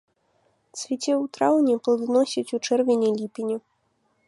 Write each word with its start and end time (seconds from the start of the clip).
Цвіце 0.79 1.11
ў 1.17 1.23
траўні, 1.35 1.75
пладаносіць 1.87 2.53
у 2.59 2.61
чэрвені-ліпені. 2.65 3.55